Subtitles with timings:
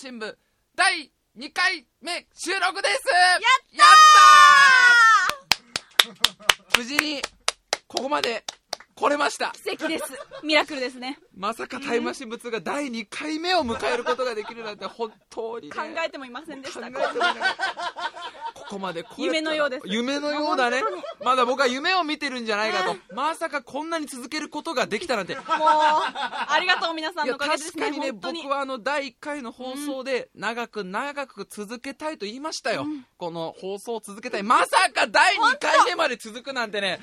[0.00, 0.34] 新聞
[0.74, 3.06] 第2回目収録です。
[3.12, 3.88] ややっ
[6.06, 6.78] たー！
[6.78, 7.20] 無事に
[7.86, 8.42] ここまで
[8.94, 9.52] 来れました。
[9.62, 10.04] 奇跡です。
[10.42, 11.18] ミラクルですね。
[11.36, 16.80] まさかタイムマシン部2が第2回目を迎えることができるなんて本当に、ね、考えてもいませんでした
[18.70, 19.82] ここまで夢のようです。
[19.86, 20.80] 夢のようだね。
[21.24, 22.96] まだ僕は夢を見てるんじゃないかと。
[23.12, 25.34] まさかこんなに続けることができたなんて。
[25.34, 27.82] もうありがとう皆さんのおかげですね。
[27.82, 32.86] 確かにね僕はあの第1回の放送で長く長く続けたいと言いましたよ、
[33.18, 34.44] この放送を続けたい。
[34.44, 37.00] まさか第2回目まで続くなんてね。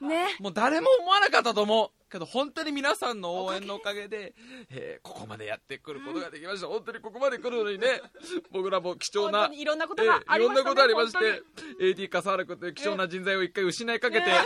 [0.00, 0.28] ね。
[0.40, 4.34] もう誰も思わなかったと思うけど本当に皆さんの応援のおかげで、
[4.70, 8.00] えーここまでやってくることができました、本当にここまで来るのにね
[8.52, 14.44] 僕らも貴重な本当にいろんなことがありましたねえーいろんなことありまして本 AD 笠原君という貴重な人材を一回失いかけて、えー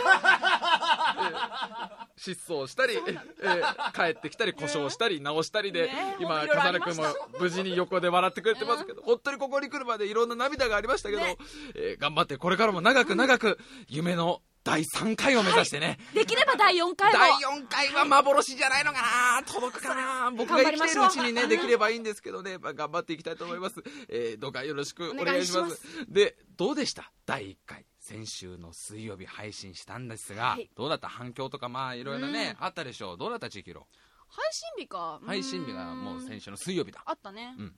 [2.19, 6.17] 失踪したり、えー帰ってきたり故障したり直したりで、ね。
[6.19, 7.27] 今いろいろあ笠原君りました。
[7.27, 11.37] も無事に横で笑ってくれてますけど、本当にここに来るまでいろんな涙がありましたけど、ね。
[11.75, 13.57] えー頑張ってこれからも長く長く
[13.87, 17.19] 夢の第3回を目指してね、できれば第4回も。
[17.19, 19.43] 第4回は幻じゃないのかな。
[19.43, 20.31] 届くかな。
[20.31, 23.75] 僕が生きてるうちにねできればいいんですけどね、まあ、頑張っていきたいと思います、
[24.09, 25.81] えーどうかよろしくお願いします。
[26.11, 27.11] でどうでした？
[27.25, 30.69] 第1回先週の水曜日配信したんですが、はい。
[30.75, 33.17] どうだった反響とかまあいろいろね、あったでしょう？
[33.17, 33.87] どうだった千尋？
[34.27, 35.19] 配信日か？
[35.25, 37.01] 配信日がもう先週の水曜日だ。
[37.05, 37.55] あったね。
[37.57, 37.71] ううんんん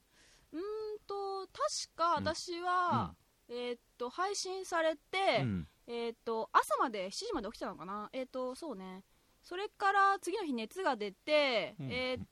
[1.07, 3.13] と確か私は、
[3.49, 5.45] えーっと配信されて、
[5.92, 8.09] うんえーっと朝まで7時まで起きてたのかな？
[8.14, 9.03] えーっとそうね。
[9.44, 11.92] それから次の日熱が出て、うん。
[11.92, 12.25] えーっ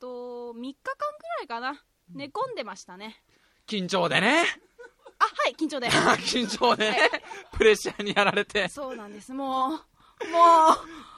[0.00, 1.84] と3日間くらいかな。
[2.12, 3.22] 寝込んでましたね。
[3.66, 4.44] 緊張でね。
[5.20, 5.88] あはい緊張で。
[6.24, 7.10] 緊張でね。
[7.52, 8.68] プレッシャーにやられて。
[8.68, 9.32] そうなんです。
[9.32, 9.80] もうもう。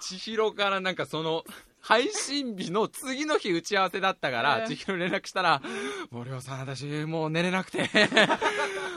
[0.02, 1.44] 千尋からなんかその
[1.80, 5.62] 配信日の次の日打ち合わせだったから、うん千尋に連絡したら
[6.10, 7.88] 「森尾さん私もう寝れなくて。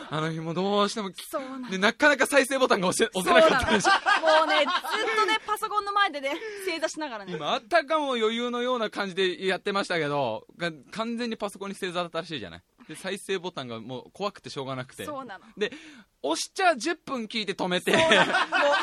[0.10, 3.90] あの日もどうしてもそうなんでなかなか再生ボタンが押せ押せなかったでしょ
[4.22, 6.36] もうねずっとねパソコンの前でね
[6.68, 7.34] 正座しながらね。
[7.34, 12.62] 今あったかも余裕のような感じでやってましたけどが完全にパソコンに正座だったらしいじゃない。
[12.88, 15.06] で再生ボタンがもう怖くてしょうがなくて。
[15.06, 15.46] そうなの。
[15.58, 15.72] で
[16.26, 17.92] 押しちゃ10分聞いて止めて。
[17.92, 18.00] もう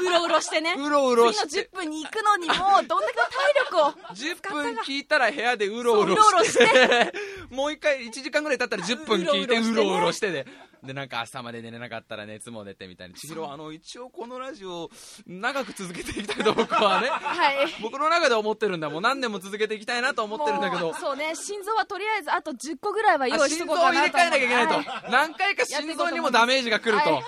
[0.07, 0.75] うろうろしてね。
[0.77, 3.91] うろうろし次のて10分に行くのにもうどんだけの体力を。
[4.15, 7.13] 10分聞いたら部屋でうろうろそううろうろしして。
[7.49, 10.45] もう一回1時間ぐらい経ったら10分聞いてううろうろしてね。
[10.45, 13.15] ろうろしてででなんか朝まで寝れなかったら熱も出てみたいな。
[13.15, 14.91] 千尋あの一応このラジオ
[15.27, 17.09] 長く続けていきたいと僕はね。
[17.09, 17.57] はい。
[17.81, 20.93] 僕の中で思ってるんだもう何年も続けていきたいなと思ってるんだけど。
[20.99, 21.35] そうね。
[21.37, 24.31] 心臓はとりあえずあと10個ぐらいは用あ意し心臓を入れとこう。
[24.31, 27.25] かなと替えなきゃいけないと、は何回か心臓にもダメージが来ると、はい。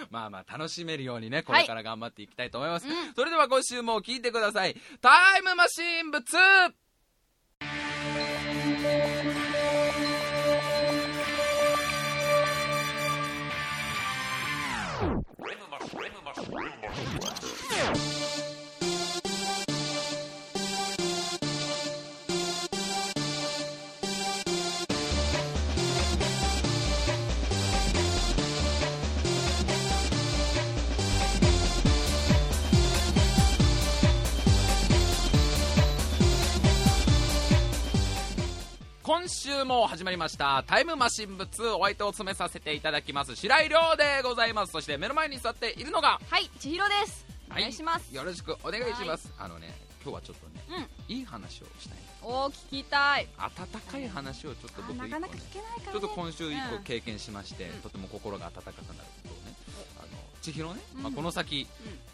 [0.10, 3.14] まあまあ楽しめるようにねこれから頑張っていきたいと思います、うん。
[3.14, 4.76] それでは今週も聞いてください。
[5.00, 6.72] タイムマシーン部 2!
[39.48, 40.62] 週も始まりました。
[40.66, 44.72] タイムマシン部2お相手を務めさせていただきます白井亮でございます。
[44.72, 47.24] そして目の前に座っているのがはい千尋です。
[47.48, 47.62] おはい。
[47.62, 49.32] 願いします、よろしくお願いします。
[49.38, 51.14] あのね今日はちょっとねうん。
[51.16, 51.98] いい話をしたい。
[52.22, 53.28] おー聞きたい。
[53.38, 55.92] 温かい話をちょっと僕ねあなかなか聞けないからね。
[55.92, 56.82] ちょっと今週一個うん。
[56.82, 57.80] 経験しまして、うん。
[57.80, 59.56] とても心が温かくなることをね
[59.98, 60.08] あの
[60.42, 61.02] 千尋ね、うん。
[61.04, 61.66] まあ、この先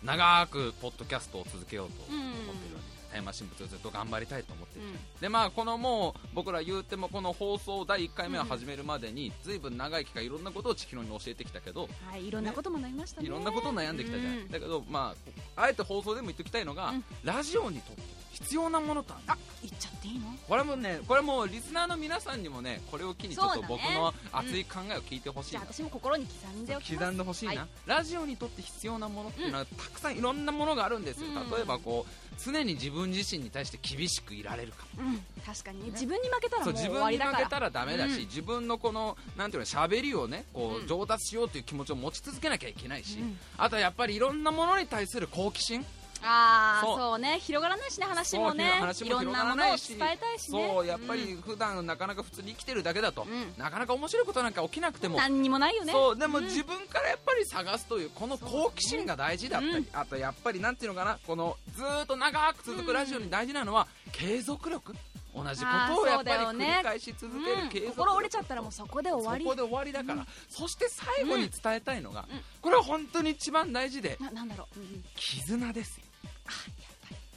[0.03, 2.81] う長くポッドキャストを続けようと思うんっているわ
[3.15, 4.95] けタイムマシン部ずっと頑張りたいと思っている、うん。
[5.21, 13.27] でまあこのもう僕ら言うてもこの放送第1回目を始めるまでに随分長い期間いろんなことを千尋に教えてきたけどはいいろんなことも悩みましたね。
[13.27, 14.51] いろんなことを悩んできたじゃない、うん。
[14.51, 15.15] だけどま
[15.57, 17.05] ああえて放送でも言っておきたいのが、うん。
[17.23, 18.03] ラジオにとって
[18.35, 19.21] 必要なものとは？
[19.29, 20.27] あ言っちゃっていいの？
[20.49, 27.69] これもねこれもリスナーの皆さんにもねこれを機にちょっと僕の熱い考えを聞いてほしいな、じゃあ私も心に刻んで刻んでほしいな、はい。
[27.87, 31.51] ラジオにとって必要なものっていうのは、たくさんいろんなものがあるんですよ、うん。
[31.51, 35.23] 例えばこう常に自分自身に対して厳しくいられるかうん。
[35.47, 35.91] 確かにね。
[35.93, 37.39] 自分に負けたらもう終わりだから。
[37.39, 38.19] に負けたらダメだし、うん。
[38.27, 40.87] 自分のこのなんていうの喋りをねこううん。
[40.87, 43.39] 上達しようという気持ちを持ち続けなきゃいけないし、うん。
[43.57, 45.87] あとはやっぱりいろんなものに対する好奇心
[46.25, 47.19] ああそう。
[47.19, 47.39] ね。
[47.41, 48.65] 広がらないしね話もね。
[48.65, 50.69] いろん広なものを伝えたいしね。
[50.69, 53.55] そうやっぱり普段なかなか普通に生きてるだけだと、うん。
[53.57, 55.19] なかなか面白いことなんか起きなくても。
[55.19, 55.93] 何にもないよね。
[55.93, 56.45] そうでもん。
[56.45, 59.81] 自分からやっぱり探すというこの好奇心が大事だったり、う。
[59.81, 59.87] ん。
[59.93, 64.95] あとやっぱりなんていうのかなこのずーっと長く続くラジオに大事なのは継続力。
[65.37, 67.69] 同じことをやっぱり繰り返し続けるうん。
[67.69, 69.43] 継続心折れちゃったらもうそこで終わり。
[69.43, 70.27] そこで終わりだから、うん。
[70.49, 72.41] そして最後に伝えたいのが、うん。
[72.63, 75.05] これは本当に一番大事でななんだろう、うんうん。
[75.17, 76.05] 絆ですよ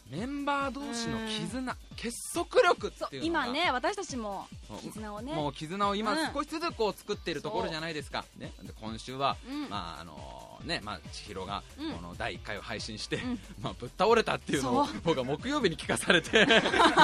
[0.09, 3.47] メンバー同士の絆、結束力っていうのが。
[3.47, 4.47] 今ね私たちも
[4.81, 5.33] 絆をね。
[5.33, 6.33] もう絆を今うん。
[6.33, 9.69] 少しずつこう作っているところじゃないですか、ね、で今週は、うん。
[9.69, 11.91] まああのねまあ、千尋がうん。
[11.91, 13.39] この第1回を配信して、うん。
[13.61, 16.45] まあ、ぶっ倒れたっていうのをそ僕は木曜日に聞かされて。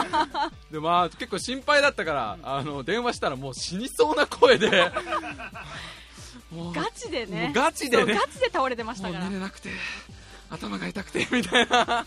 [0.72, 4.92] で、まあ、結構心配だったから、あの電話したらもう死にそうな声で。
[6.74, 8.14] ガチでもねうガチでね。
[8.14, 9.26] ガチで倒れてましたから。
[9.26, 9.70] 寝れなくて
[10.54, 12.06] 頭が痛くてみたいな。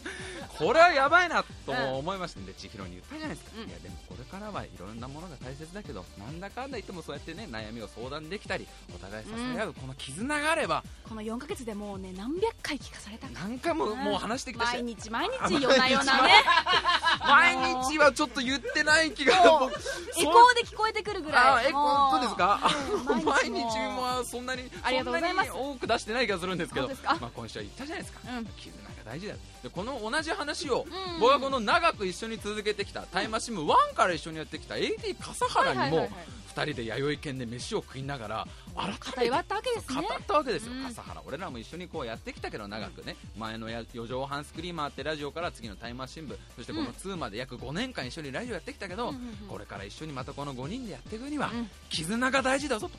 [0.59, 2.47] これはやばいなと思いましたん。
[2.47, 3.69] で、千尋に言ったじゃないですか、うん。
[3.69, 10.83] いやでもこれからはいろんなものが大切だけどなんだかんだ言ってもそうやってね悩みを相談できたりお互い支え合うこの絆があれば。
[11.09, 13.33] この4ヶ月でもうね何百回聞かされたか。
[13.35, 14.73] 何回ももう話してきたし。
[14.75, 16.33] 毎日毎日夜な夜なね。
[17.21, 21.67] 毎日はちょっと言ってない気がエコーで聞こえてくるぐらい。
[21.67, 22.61] あえ本当ですか？
[23.09, 25.51] うん毎日もはそんなにありがとうございます。
[25.53, 26.89] 多く出してない気がするんですけど。
[26.89, 28.47] まあ、今週は言ったじゃないですか、うん。
[28.47, 29.33] 絆が大事だ。
[29.33, 31.21] よでこの同じ話を、うん。
[31.21, 36.27] 僕はこの長く一緒に続けてきたタイムマシン部1から一緒にやってきた AD 笠原にもはいはいはいはい。
[36.57, 38.89] 2人で弥生県で飯を食いながら改
[39.19, 40.85] めて語ったわけです語ねったわけですよ、うん。
[40.85, 43.17] 笠原俺らも一緒にこうやってきたけど長くね。
[43.37, 49.13] 前のや四畳半スクリーマーってラジオから次のタイムマシン部そしてこの2まで約5年間一緒にラジオやってきたけど、
[49.49, 51.69] これから一緒にまたこの5人でやっていくには、うん。
[51.91, 52.95] 絆が大事だぞと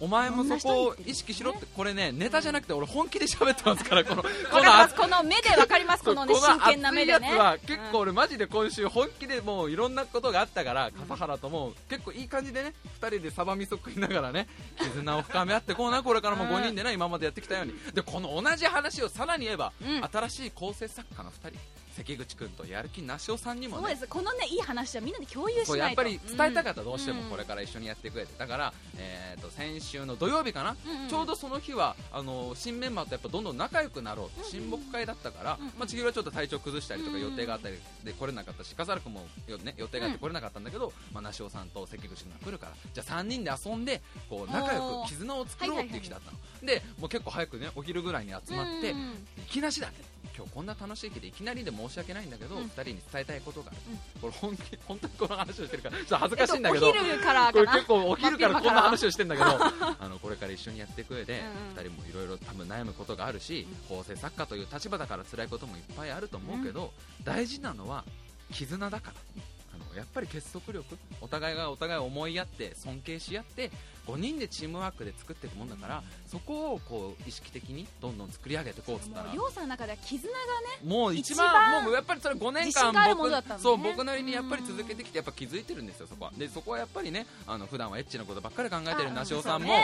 [0.00, 1.66] お前もそこを意識しろって。
[1.74, 4.94] これねネタじゃなくて俺本気で喋ってますからこの こわかります。
[4.94, 7.36] この目でわかりますこのね真剣な目でね。
[7.36, 14.48] は結構俺マジで今週本気でもういろんなことがあったから笠原とも結構いい感じでね2人でサバ味噌食いながらね
[14.78, 17.74] 絆を深め合ってこうなこれからも5人でね今までやってきたように。
[17.94, 20.04] でこの同じ話をさらに言えばうん。
[20.12, 21.58] 新しい構成作家の2人
[21.96, 23.82] 関口君とやる気なしおさんにもね。
[23.82, 24.06] そうです。
[24.06, 25.78] このねいい話はみんなで共有しないと。
[25.78, 30.76] やっぱり伝えたかった、どうしてもうんこれから一緒にやってくれてだから、えー、と先週の土曜日かな、
[31.08, 48.94] ちょうどその日はあの新メンバーとやっぱどんどん仲良くなろうって親睦会だったから、まあ、千尋はちょっと体調崩したりとか予定があったりで来れなかったし笠原君もよ、ね、予定があって来れなかったんだけど、まあ、梨尾さんと関口君が来るからじゃあ3人で遊んでこう仲良く絆を作ろうっていう日だったの、でもう結構早くねお昼ぐらいに集まって、い
[49.48, 49.94] きなしだね
[50.36, 52.64] 今日こんな楽しい日でいきなりで申し訳ないんだけど、うん。
[52.64, 53.76] 2人に伝えたいことがある、
[54.20, 61.76] これ本気本当にこの話をしてるからちょっと恥ずかしいんだけど、えっとお昼からこれ結構お昼からこんな話をしてんだけど真 あのこれから一緒にやっていく上で、うんうん。
[61.76, 66.92] 2人もいろいろ多分悩むことがあるし、構成作家という立場だから辛いこともいっぱいあると思うけど、
[67.24, 68.04] 大事なのは
[68.52, 69.16] 絆だから。
[69.74, 70.96] あのやっぱり結束力。
[71.20, 73.70] お互いがお互いを思いやって尊敬し合って
[74.06, 79.32] 5人でチームワークで作っていくもんだからそこをこう意識的にどんどん作り上げていこうっつったら。
[79.50, 80.44] さんの中では絆がね。
[80.84, 83.42] もう一番もうやっぱりそれ5年間僕ね。
[83.58, 86.32] そう僕なりにやっぱり続けてきてやっぱ気づいてるんですよそこは。
[86.36, 89.74] でそこはやっぱりねあの普段はエッチなことばっかり考えてるあ梨尾さんも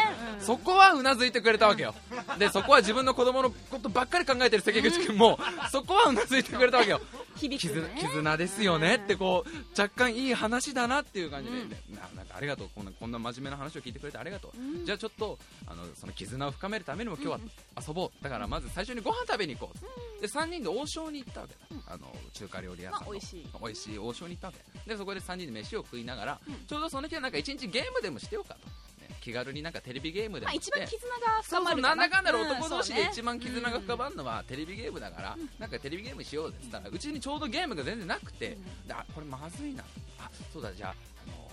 [0.40, 1.94] そこはうなずいてくれたわけよ。
[2.38, 5.38] でそこは自分の子供のことばっかり考えてる関口君も
[5.70, 7.00] そこはうなずいてくれたわけよ。
[7.36, 11.56] 絆絆ですよねってこう若干いい話だなっていう感じで、
[11.94, 12.68] ななんかありがとう。
[12.74, 14.86] こんなこんな真面目な話を聞いてくれてありがとう、うん。
[14.86, 17.40] じゃあちょっとあのその絆を深めるためにも今日は
[17.86, 18.22] 遊ぼう。
[18.22, 23.46] だからまず最初にご飯食べに行こう、で3人で王将に行ったわけだ、あの中華料理屋さんの、まあ美味しい。
[23.60, 24.90] 美味しい王将に行ったわけ。
[24.90, 26.54] でそこで3人で飯を食いながら、うん。
[26.66, 28.72] ちょうどその日はなんか1日ゲームでもしてようかと、ね
[29.20, 31.94] 気軽になんかテレビゲームでもまあ一番絆が深まるな。
[31.94, 39.84] んだかんだでう男同士で一番絆が深まるのはテレビゲームだから、なんかテレビゲームしようぜって言ったらうちにちょうどゲームが全然なくて、であこれまずいな。
[40.18, 40.94] あそうだじゃあ、
[41.24, 41.48] あの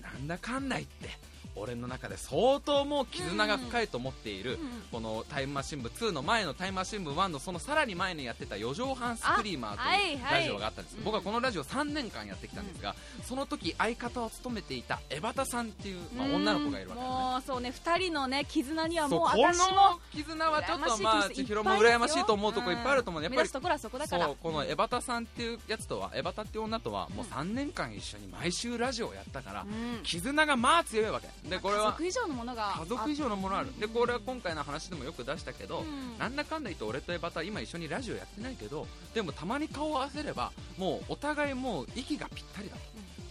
[0.00, 1.10] ーなんだかんだ言って
[1.56, 4.58] 俺の中で相当もう絆が深いと思っている、
[4.90, 9.82] このタイムマシン部2の前のタイムマシン部1のそのさらに前にやってた4畳半スクリーマーと
[10.12, 11.04] いうラジオがあったんです、うん。
[11.04, 12.94] 僕はこのラジオ3年間やってきたんですが、
[13.24, 17.14] その時相方を務めていたエバタさんっていう、まあ、女の子がいるわけだね。
[17.14, 23.48] もうそうね二人のね絆にはもうそうこ私もの絆はちょっとまあ千尋も羨ましいと思うとこいっぱいあると思うねやっぱり。
[23.48, 24.26] ころはそこだから。
[24.26, 30.02] そうこのエバタさんっていうやつとはエバタっていう女とはもう3年間一緒に毎週ラジオをやったから、うん。
[30.02, 33.78] 絆がまあ強いわけでこれは家族以上のものが家族以上のものある。
[33.78, 36.18] でこれは今回の話でもよく出したけど、うん。
[36.18, 42.82] なんだかんだ言って俺とエバタ今一緒にラジオやってないけどでもたまに顔を合わせればもうお互いもう息がぴったりだと、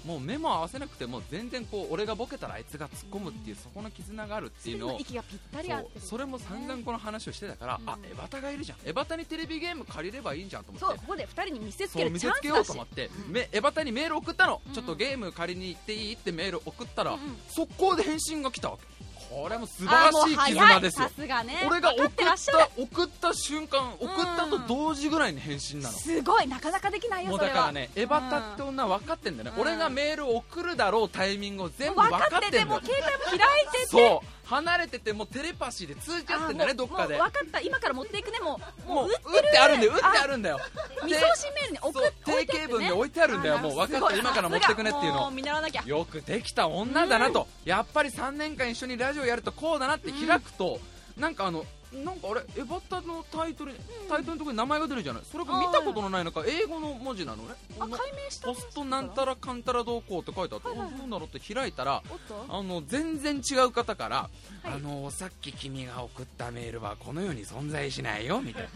[0.05, 6.01] もう目も合わせなくても全然こう俺がボケたらあいつが突っ込むっていうそこの絆があるっていうのを息がぴったり合ってる。
[6.01, 7.89] それも散々この話をしてたから、うん。
[7.89, 10.86] あエバタがいるじゃんエバタにテレビゲーム借りればいいんじゃんと思って。
[10.88, 12.77] そうここで二人に見せつける見せつけよチャンスだし。
[12.77, 13.31] うと思って、うん。
[13.31, 16.13] めエバタにメール送ったの、うんちょっとゲーム借りに行っていい？
[16.13, 17.17] ってメール送ったら、
[17.50, 18.84] 速攻で返信が来たわけ
[19.31, 21.07] これも素晴らしい絆ですよ。
[21.07, 21.63] さすがね。
[21.65, 22.35] 俺が送った
[22.77, 25.97] 送った瞬間送ったと同時ぐらいに返信なの。
[25.97, 26.47] すごい。
[26.47, 29.61] なかなかできないよもうだからねエバタって女分かってんだよね、うん。
[29.61, 32.67] 俺がメールを送るだろうタイミングを全部分分かってんだよ。
[32.67, 33.39] かっててもう携帯も開い
[33.71, 33.88] てて。
[33.88, 37.15] そう離れててもテレパシーで通じ合ってんだねどっかで。
[37.17, 37.62] 分かった。
[37.62, 39.24] 今から持っていくねもうもう打ってる。
[39.31, 40.60] 打ってあるんだよ打ってあるんだよ。
[41.03, 44.15] 未送信メールに送って定型文で置いてあるんだよもう分かった。
[44.17, 45.31] 今から持ってくねっていうの。
[45.31, 45.84] 見習わなきゃ。
[45.86, 50.79] よくできた女だなと、やっぱり3年間一緒にラジオやるとこうだなって開くと、
[51.17, 55.24] なんかあのなんかあれエバタのタイトルにタイトルのところに名前が出るじゃない。
[55.29, 57.55] それが見たことのないのか英語の文字なのね。
[57.79, 60.95] あ解明したポストなんたらかんたらどうこうって書いてあって、はいはいはい。
[60.95, 62.01] あどうだろうって開いたら
[62.50, 64.29] あの全然違う方から、は
[64.71, 64.74] い。
[64.75, 68.69] あのさっき君が送ったメールはこの世に存在しないよみたいな。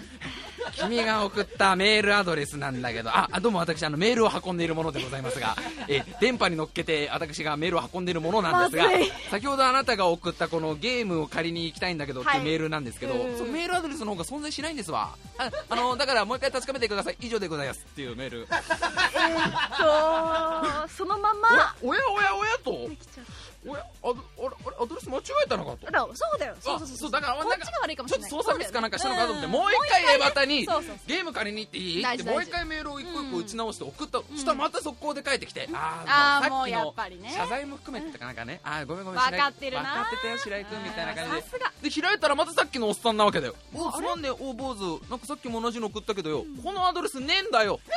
[0.76, 3.10] 君が送ったメールアドレスなんだけど。
[3.12, 5.56] ああどうも私あのメールを運んでいるものでございますが
[5.88, 8.90] え電波に乗っけて私がメールを運んでいるものなんですが
[9.30, 15.16] 先ほどあなたが送ったこのゲームを借りに行きたいんだけどっていうはいメールなんですけど、うんそのメールアドレスの方が存在しないんですわ。
[15.38, 17.18] ああのだからもう一回確かめてください。
[17.20, 17.86] 以上でございます。
[17.92, 18.48] っていうメール。
[18.48, 18.54] と
[20.90, 21.76] そのまま。
[21.82, 22.90] おやおやおやと。
[22.90, 25.86] できちゃうおやあれあれアドレス間違えたのかと。
[25.86, 26.56] だからそうだよ。
[26.60, 30.66] そうそうそうだからこっちが悪いかもしちょっと操作ミスかなんかしたのかと思ってうんもう一回エバタに
[31.08, 32.06] ゲーム借りに行っていい？
[32.06, 37.34] ってもう一回メールを一個一個打ち直して送った、んそしたらまた速攻で返ってきて、あーもうやさっきのっぱりね。
[37.36, 38.60] 謝罪も含めてかなんかね。
[38.64, 41.42] あーごめんごめん分かってるな分かってたよ白井君みたいな感じで。
[41.42, 41.72] さすが。
[41.82, 43.56] で開いたらまたさっきのおっさんなわけだよ。
[43.74, 45.02] おあつまんねえお坊主。
[45.10, 47.80] なんかさっきも同じの送ったけどよ、このアドレスねえんだよ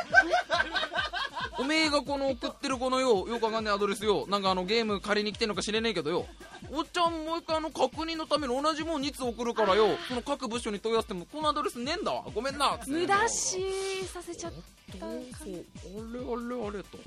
[1.58, 4.26] おめえがこの送ってるこのよよくわかんないアドレスよ。
[4.28, 6.26] なんかあのゲーム借りに来てんのか知れねえけどよ。
[6.70, 9.96] おっちゃんもう一回あの確認のために同じもん2つ送るからよ。
[10.08, 12.24] その各部署に問い合わせてもこのアドレスねえんだわ。
[12.34, 12.78] ごめんな。
[12.86, 13.58] 無駄し
[14.06, 14.52] させちゃっ
[15.00, 16.98] どうそうあれあれあれと。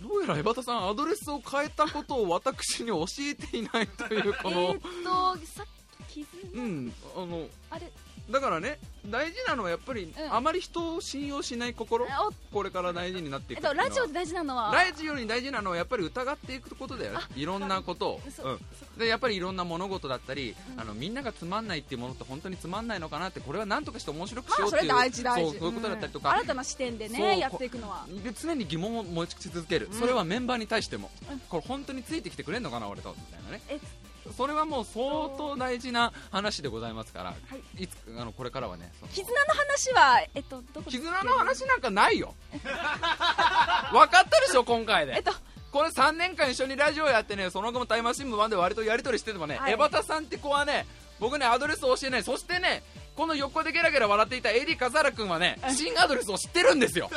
[0.00, 4.60] どうやら江端さんアドレスを変えたことを私に教えていないというこの。
[4.60, 4.80] えーっ
[5.38, 5.66] とさっ
[6.08, 7.92] き傷うんあのあれ
[8.30, 10.14] だからね大事なのはやっぱり、ん。
[10.30, 12.08] あまり人を信用しない心お
[12.52, 13.88] これから大事になっていくっていうのは。
[13.88, 14.74] とラジオで大事なのは。
[14.74, 17.18] ラジオに大事なのはやっぱり疑っていくことだよね。
[17.34, 25.50] いろんなことを、そうん、でやっぱりいろんな物事だったり、あのみんながつまんないっていうものって本当につまんないのかなってこれは何とかして面白くしようっていうあそれ大事大事。
[25.52, 26.22] そうそういうことだったりとうん。
[26.22, 28.06] か、新たな視点でそうねやっていくのは。
[28.22, 31.40] で常に疑問を持ち続ける、それはメンバーに対しても、うん。
[31.40, 33.14] これ本当についてきてくれんのかな俺と。
[33.16, 33.62] みたいなね。
[33.68, 33.80] え
[34.36, 37.34] それはもう相当大事な話でございますから、は
[37.78, 37.84] い。
[37.84, 42.34] いつあのこれからはね絆の話はえっとどこで絆の話なんかないよ。
[42.52, 45.16] 分かったでしょ今回で。
[45.16, 45.32] えっと
[45.72, 49.72] これ3年間一緒にラジオやってねその後もタイムマシン部1で割とやり取りしててもね、はい。
[49.72, 50.86] エバタさんって子はね
[51.18, 52.22] 僕ねアドレスを教えない。
[52.22, 52.82] そしてね
[53.16, 57.10] この横でゲラゲラ笑っていたエディ・カザラ君はね新アドレスを知ってるんですよ。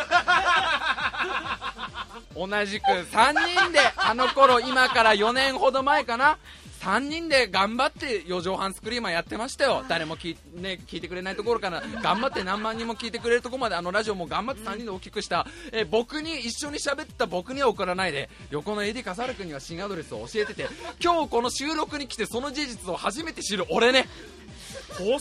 [2.36, 6.38] 同じく3人であの頃今から4年ほど前かな
[6.84, 9.86] 3人で頑張って4畳半スクリーマーやってましたよ。
[9.88, 18.30] 誰も聞い,、ね、聞いてくれないところから頑張って何万人も聞いてくれるところまであのラジオも頑張って3人で大きくした、えー僕に一緒に喋ってた僕には送らないで。
[18.52, 20.68] 横のエディ・カサル君には新アドレスを教えてて。
[21.02, 24.10] 今日この収録に来てその事実を初めて知る俺ね。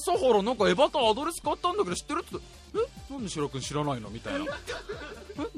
[0.01, 2.45] 朝原なんかエバタアドレス買ったんだけど知ってるって
[3.11, 4.09] なんで白君知らないの？
[4.11, 4.41] みたいな。
[4.41, 4.49] え？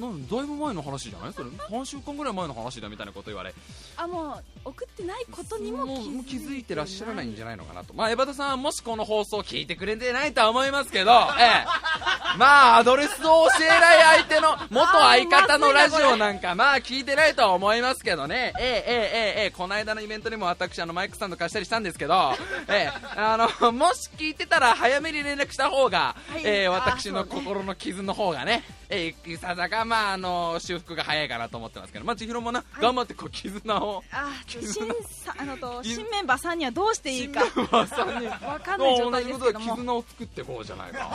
[0.00, 1.32] なんだいぶ前の話じゃない？
[1.32, 1.50] それ。
[1.50, 3.54] 3週間ぐらい前の話だみたいなこと言われ。
[3.96, 5.86] あもう送ってないことにも
[6.24, 7.94] 気づいてらっしゃらないんじゃないのかなと。
[7.94, 18.52] まあ江端さんもしこの放送聞いてくれてないとは思いますけど、 ええ、まあアドレスを教えない相手の元相方のラジオなんかまあ聞いてないとは思いますけどね。
[18.58, 18.92] ええ
[19.36, 22.32] えええこの間のイベントでも私あのマイクさんと貸したりしたんですけど、
[22.68, 34.02] ええ、あのもし聞いてたら早めに連絡した方が、はい、え、私私の心の傷の方がね、ええ、いささかまああの修復が早いかなと思ってますけど、まあ千尋もな、頑張ってこう絆を。
[34.10, 37.42] あ新絆さあのと絆新メンバーさんにはどうしていいか。
[37.42, 39.66] 新メンバーさんにわかんない状態ですけども。
[39.66, 41.10] 同じことで絆を作っていこうじゃないか。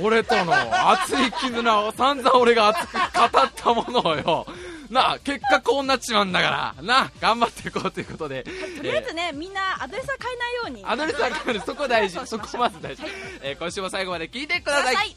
[0.00, 0.52] 俺との
[0.92, 4.46] 熱い絆を散々俺が熱く語ったものをよ
[4.90, 10.80] なあ結果こうなっちまうんだからなあ頑張っていこうということで、とりあえずね、みんなアドレスは変えないように。
[10.80, 12.18] えーアドレスは変えるそこ大事。
[12.26, 13.12] そこまず大事、はい。
[13.42, 15.16] えー今週も最後まで聞いてくください。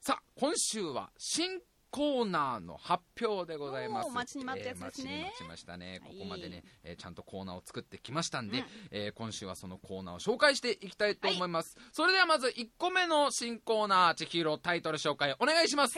[0.00, 4.08] さあ今週は新コーナーの発表でございます。
[4.08, 5.10] おー待ちに待ったやつですね。
[5.10, 6.00] えー待ちに待ちましたね。
[6.02, 6.18] こはい。
[6.18, 15.96] こまでね、えーちゃんとコーナーを作ってきましたんで、うんえー今週はそのコーナーを紹介していきたいと思います、それではまず1個目の新コーナー千尋タイトル紹介お願いします。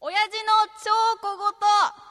[0.00, 0.52] 親父の
[0.84, 0.90] 超
[1.20, 2.04] 小言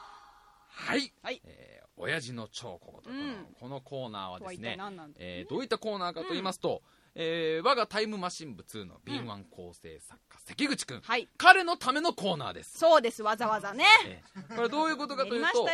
[0.76, 1.40] はい、はい。
[1.44, 3.46] えー親父の超小言、うん。
[3.60, 4.76] このコーナーはですね、
[5.16, 6.82] えーどういったコーナーかと言いますと、
[7.16, 11.00] えー我がタイムマシン部2の敏腕構成作家、関口くん。
[11.00, 11.28] はい。
[11.36, 12.78] 彼のためのコーナーです。
[12.78, 13.22] そうです。
[13.22, 13.84] わざわざね。
[14.06, 15.64] えーこれどういうことかというとこ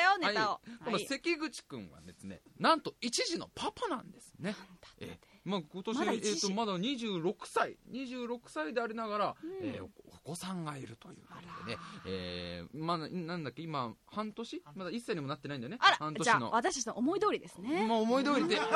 [0.86, 1.06] のはい。
[1.06, 4.54] 関口くんはですねなんと一児のパパなんですね。
[4.98, 7.76] えーまあ、今年まだえーとまだ26歳。
[7.90, 9.66] 26歳でありながら、うん。
[9.66, 9.86] えー
[10.22, 14.62] お子さんがいるということでね、えーまあ、なんだっけ今半年？
[14.74, 15.78] まだ1歳にもなってないんだよね。
[15.80, 16.50] 半年の。
[16.50, 17.86] 私たちの思い通りですね。
[17.88, 18.66] まあ思い通りって ちょっ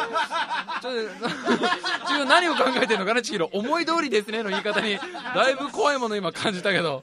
[0.80, 3.47] と 何を考えてるのかな千尋。
[3.52, 4.99] 思い通りですねの言い方に。
[5.35, 7.02] だいぶ怖いもの今感じたけど。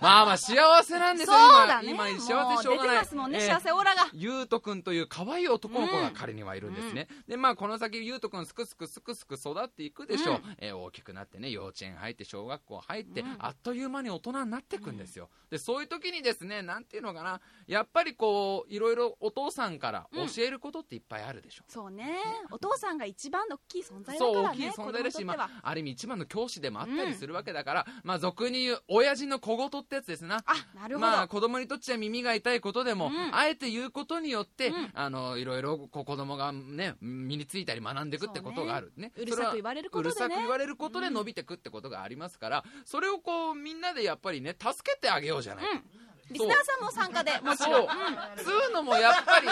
[0.00, 1.90] まあまあ幸せなんですそようだね。
[1.90, 2.96] 今今幸せしょうがない。
[2.96, 4.08] ね、えー幸せオーラが。
[4.12, 10.56] ゆうとくんという可愛い男の子が彼にはいるんですね、でまあこの先ゆうとくんすくすくすくすく育っていくでしょう、うん。
[10.58, 13.36] えー大きくなってね幼稚園入って小学校入って、うん。
[13.38, 15.28] あっという間に大人になっていくんですよ。
[15.50, 22.18] でそういう時にですねなんていうのかなやっぱりこういろいろお父さんから教えることっていっぱいあるでしょ、そうね。
[22.50, 30.42] お父さんが一番の大きい存在だそう大きいからね存在だし、まあ、ある意味一番の教師でもあったりするわけだから、まあ俗に言う親父の小言ってやつですな。
[30.46, 33.34] あなるほど、まあ子供にとっちゃ耳が痛いことでも、うん。
[33.34, 34.90] あえて言うことによって、うん。
[34.94, 39.12] あのいろいろこう子供がね身についたり学んでいくってことがあるね。
[39.16, 40.34] うるさく言われるこうるとでね。
[40.34, 45.64] さく言われることで伸びてくってことがありますから、それをこうみんなでやっぱりね助けてあげようじゃない。
[45.64, 47.88] か、うんリスナーさんも参加でもちろん、そう
[48.36, 49.48] つうのもやっぱり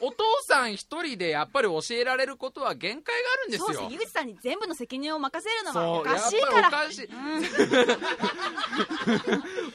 [0.00, 6.68] お父さん一人でやっぱり教えられることは限界があるんですそうよ関口さんに全部の責任を任せるのはおかしいから。
[6.68, 7.04] おかしい。
[7.06, 7.42] うん。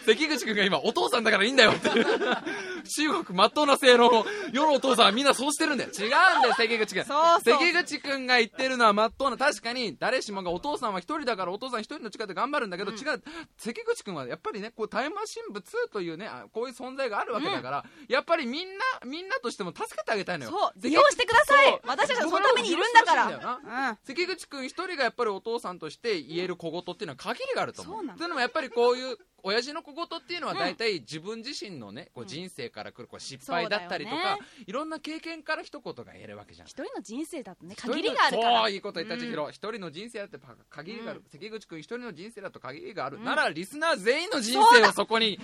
[0.05, 1.89] 関口君が今お父さんだからいいんだよって。
[1.89, 5.89] 中国まっとうな性の世のお父さんはみんなそうしてるんだよ。
[5.91, 7.60] 違うんだよ関口君そうそう。
[7.60, 9.38] 関口君が言ってるのはまっとうな。
[9.38, 12.98] 確かに誰しもがお父さんは一人だからお父さん一人の力で頑張るんだけど、うん。
[12.98, 13.24] 違う。
[13.58, 20.51] 関口君はやっぱりねこうタイムマシン部2というねあこういう存在があるわけだから、やっぱりみんなみんなとしても助けてあげたいのよ。
[20.51, 23.98] そう関利用してくださそいう私たちはそのためにいるんだか僕らうん。
[24.03, 27.95] 関口君一人がやっぱりお父さんとして言える小言っていうのは限りがあると思う。
[27.98, 28.17] そうなの。
[28.17, 36.68] というのもやっぱりこういう親父の小言っていうのは大体自分自身のね、こう人生から来るこう失敗だったりとか、いろんな経験から一言が言えるわけじゃん。
[36.68, 38.60] 一人の人生だとね限りがあるから。
[38.62, 41.40] そういいこと言った千尋一人の人生だってパ限りがある、うん。
[41.40, 43.25] 関口君一人の人生だと限りがある、うん。
[43.25, 45.38] ならリスナー全員の人生をそこに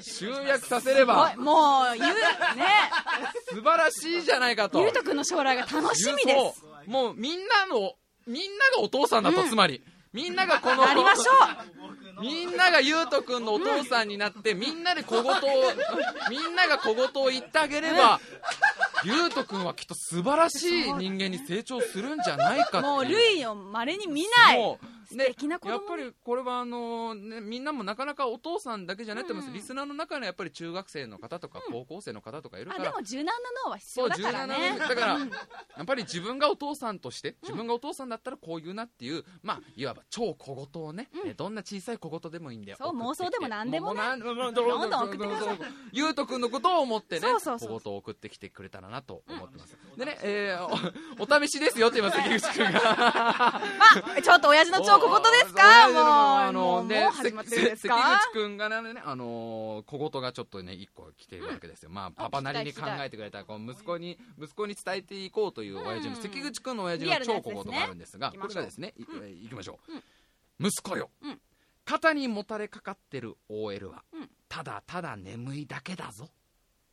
[0.00, 2.14] 集約させればもうゆうね。
[3.50, 4.80] 素晴らしいじゃないかと。
[4.80, 6.64] ゆうとくんの将来が楽しみです。
[6.88, 7.94] もうみんなの
[8.26, 9.48] みんながお父さんだと、うん。
[9.48, 9.84] つまり。
[10.12, 11.32] みんながこのなりましょ
[12.20, 15.36] みんながゆうとくんのお父さんになって、みんなで小言を
[16.30, 18.20] みんなが小言を言ってあげれば、
[19.04, 24.78] ゆうとくんはきっと素晴らしい人間に成長するんじゃないかってもう類をまれに見ない。
[25.64, 29.54] やっぱりこれはあの、ね、みんなもなかなかお父さんだけじゃないと思います、うん。
[29.54, 33.32] リスナーの中にはやっぱり中学生の方とか高校生の方とかいるあでから、も柔軟な
[33.64, 34.54] 脳は必そう要だからね。
[34.56, 35.18] 柔軟なだから
[35.76, 41.30] やっぱり自分がお父さんとして自分がお父さんだったらこう言うなっていう、まあいわば超小言をね、うん。
[41.30, 45.58] えどんな小さい小言でもいいんだよそう妄想でも何でもねううどどんどん送ってください。
[45.92, 50.64] ゆうとくんのことを思ってね小言を送ってきてくれたらなと思ってます、でね、えー
[51.18, 52.80] お お試しですよって言います関口くんが。
[52.96, 55.88] まあちょっと親父の超小言ですか？
[55.88, 61.90] おもうあのね関口くんがね、あのー小言がちょっとね、一個来てるわけですよ。
[61.90, 68.94] まあ、パパなりに考えてくれた、こう、息子に、息子に伝えていこうという親父の、うん関口くんの親父の超小言があるんですが、これがですね、
[69.42, 69.78] いきましょ
[70.60, 70.66] う。
[70.66, 71.10] 息子よ。
[71.22, 71.40] うん。
[71.84, 74.02] 肩にもたれかかってる OL は。
[74.12, 76.28] うん、ただただ眠いだけだぞ。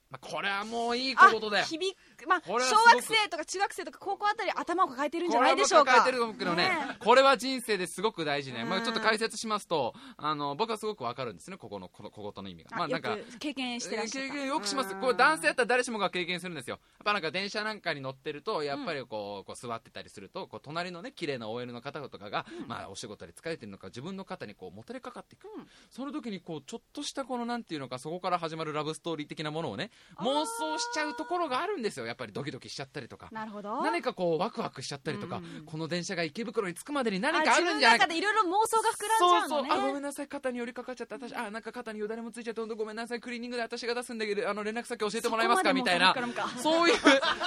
[0.09, 1.63] まあ、これはもういい小言だよ。
[1.63, 1.65] あ。
[1.65, 6.05] 響くまあ小学生とか中学生とか高校あたり頭を抱えてるんじゃないでしょうか。
[6.05, 8.69] ねねこれは人生ですごく大事ね、うん。
[8.69, 12.77] まあ、ちょっと解説しますとあの僕はすごくわかるんですねここのこの小言の意味が。
[12.77, 14.33] まあなんかよく経験してらっしゃった。
[14.33, 14.93] 経験よくします。
[14.93, 16.79] うんこれ男性やったら誰しもが経験するんですよ。
[16.97, 25.67] やっぱなんか電車なんかに乗ってるとやっぱりこうこう座ってたりするとこう隣のね綺麗な OL の方とかが、まあ、お仕事で疲れてるのか自分の肩にこうもたれかかっていく、うん。
[25.89, 33.81] その時にこうちょっとしたこのなんていうのかそこから始まるラブストーリー的なものをね妄想しちゃうところがあるんですよやっぱりドキドキしちゃったりとかなるほど。
[33.81, 35.65] 何かこうワクワクしちゃったりとか、うん。
[35.65, 38.05] この電車が池袋に着くまでに何あかあるんじゃないか。
[38.13, 39.69] いろいろ妄想が膨らんじゃうのね。
[39.69, 41.15] そうそうあごめんなさい肩に寄りかかっちゃった。
[41.15, 45.73] 私あなんか肩によだれもついちゃったごめんなさいクリーニングで私が出すんだけどあの連絡先教えてもらえますか？
[45.73, 46.15] みたいな。
[46.61, 46.95] そういう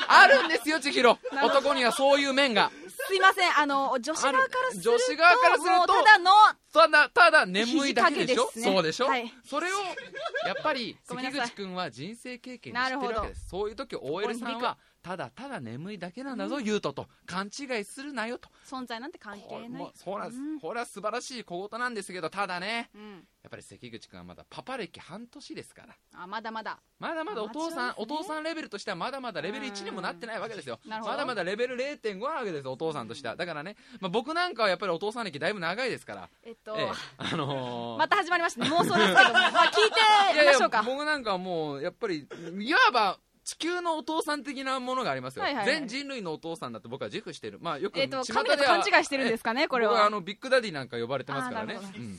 [0.09, 1.17] あるんですよ千尋。
[1.45, 2.73] 男にはそういう面が。
[3.09, 5.95] すいませんあの女子側からすると女子側からすると。
[5.95, 6.31] ただの
[6.77, 8.51] ただただ眠いだけでしょ？
[8.55, 8.63] ね。
[8.63, 9.33] そうでしょ、はい。
[9.45, 9.77] それを
[10.47, 13.49] やっぱり 関口君は人生経験に知ってるわけです。
[13.49, 17.07] そういう時 OL さんはただただ眠いだけなんだぞ、言うとと。
[17.27, 18.49] 勘違いするなよと。
[18.69, 19.93] 存在なんて関係ない。
[19.95, 20.59] そうなんです、うん。
[20.61, 23.25] これは素晴らしい小言なんですけどただねうん。
[23.47, 25.95] っぱり関口君はまだパパ歴半年ですから。
[26.15, 26.79] あまだまだ。
[26.99, 27.95] まだまだお父さん、ね。
[27.97, 30.79] お父さんレベルとしてはまだまだレベル1にもなってないわけですよ。
[30.87, 31.13] なるほど。
[31.13, 33.37] まだまだレベル0.5なわけですよお父さんとしては。
[33.37, 36.29] だからね、まあ、僕なんかはやっぱりお父さん歴だいぶ長いですから。
[36.45, 36.89] えっと、ええ。
[37.19, 37.99] あのー。
[37.99, 38.71] また始まりましたね。
[38.71, 40.83] 妄想ですけども、まあ、聞いてみましょうか。
[40.83, 42.27] 僕なんかはもうやっぱり
[42.59, 45.77] いわば地球のお父さん的なものがありますよ、はいはいはい。
[45.77, 47.61] 全人類のお父さんだって僕は自負してる。
[47.63, 49.93] まあよくえっと巷神だと勘違いしてるんですかねこれは。
[49.93, 51.77] 僕はあのビッグダディなんか呼ばれてますからね。
[51.77, 52.19] あーなるほうん。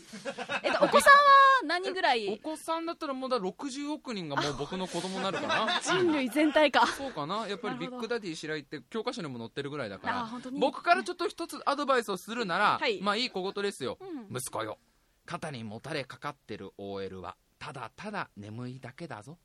[0.63, 1.19] えっとお子さんは
[1.67, 5.79] 何人ぐら おい子さんだったらもうだ60億人がもう僕の子供になるかな。
[5.83, 6.87] 人類全体か。
[6.87, 7.45] そうかな。
[7.45, 10.19] やっぱりビッグダディ白井って教科書にも載ってるぐらいだから。
[10.21, 10.59] あ本当に？
[10.61, 13.01] 僕からちょっと一つアドバイスをするなら、はい。
[13.01, 14.37] まあいい小言ですよ、うん。
[14.37, 14.79] 息子よ。
[15.25, 19.37] 肩にもたれかかってる OL はただただ眠いだけだぞ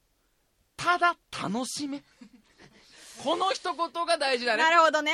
[0.83, 2.03] ただ楽しめ。
[3.23, 4.63] この一言が大事だね。
[4.65, 5.13] なるほどね。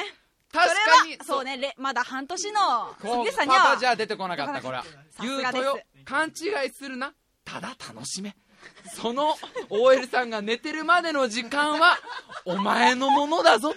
[0.50, 1.12] 確かに。
[1.12, 2.60] それはそうねれまだ半年の
[3.00, 4.84] 杉さんにはパパじゃ出てこなかったこれは。
[4.84, 5.78] さ言うとよ。
[6.06, 7.12] 勘違いするな。
[7.44, 8.34] ただ楽しめ。
[8.94, 9.36] その
[9.68, 11.98] OL さんが寝てるまでの時間は
[12.46, 13.76] お前のものだぞと。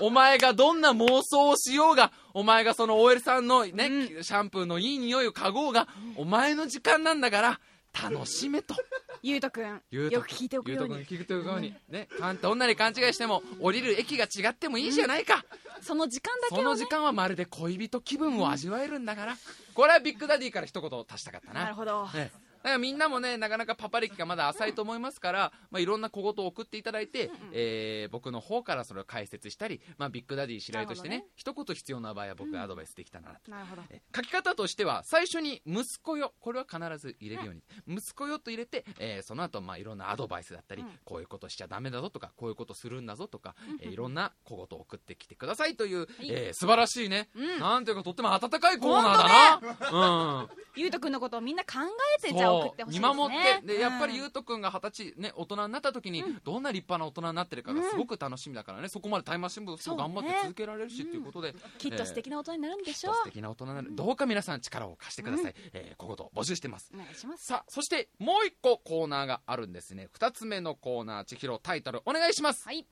[0.00, 3.88] お前がどんな妄想をしようがお前がその OL さんのね、
[4.20, 7.60] うシャンプーのいい匂いを嗅ごうがお前の時間なんだから
[8.02, 8.74] 楽しめと。
[9.22, 11.74] ゆうとくんゆうとよく聞いておくゆうようにとくん聞いておくように。
[11.88, 15.44] ねかんどんなに勘違いしても降りる駅が違ってもいいじゃないか、
[15.80, 19.36] その時間だけそのをね時間はまるで恋人気分を味わえるんだから、
[19.72, 21.62] これはビッグダディから一言足したかったな。
[21.62, 22.04] なるほど。
[22.08, 22.32] ね。
[22.34, 33.30] だからみんなもねなかなかパパ歴がまだ浅いと思いますから、まあ、いろんな小言を送っていただいて、えー僕の方からそれを解説したり、まあ、ビッグダディ白井としてねなる一言必要な場合は僕がアドバイスできたな。
[33.42, 33.82] となるほど。
[33.90, 37.62] え書き方としては最初に「息子よ」これは必ず入れるように
[37.98, 40.98] 「息子よ」と入れて、えーその後まあいろんなアドバイスだったり、うん。
[41.04, 47.58] こういうことしちゃダメだぞとかこういうことするんだぞとか、えーいろんな小言を送ってきてくださいという、えー素晴らしいね、うん。
[47.60, 50.48] なんていうかとっても温かいコーナーだな、うん。
[50.76, 51.78] ゆうとくんのことをみんな考
[52.18, 53.14] えてじゃあ送ってほしいですね。
[53.14, 72.86] 見守ってでやっぱりゆうとくんが二十歳、ね、大人になった時にどんな立派な大人になってるかがすごく楽しみだからね、そこまでタイマシン部そうね頑張って続けられるしっていうことで、きっと素敵な大人になるんでしょう素敵な大人になる、どうか皆さん力を貸してください、えー、小言募集してますお願いしますさあそしてもう一個コーナーがあるんですね二つ目のコーナー千尋タイトルお願いしますはい